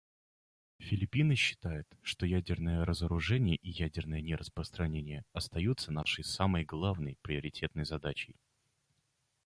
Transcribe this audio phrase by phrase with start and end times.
[0.79, 8.35] Филиппины считают, что ядерное разоружение и ядерное нераспространение остаются нашей самой главной, приоритетной задачей.